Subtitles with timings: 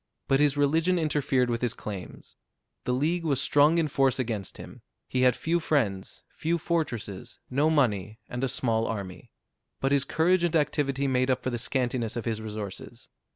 [0.27, 2.35] But his religion interfered with his claims.
[2.85, 7.69] The League was strong in force against him: he had few friends, few fortresses, no
[7.69, 9.29] money, and a small army.
[9.79, 13.09] But his courage and activity made up for the scantiness of his resources.